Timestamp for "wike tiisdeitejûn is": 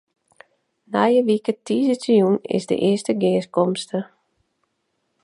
1.27-2.65